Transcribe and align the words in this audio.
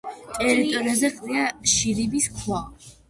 ტერიტორიაზე 0.37 1.11
ყრია 1.19 1.43
შირიმის 1.75 2.29
ქვა. 2.39 2.65